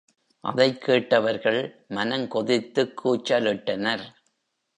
[0.43, 1.59] அதைக் கேட்டவர்கள்
[1.87, 4.05] மனம் கொதித்துக் கூச்சலிட்டனர்!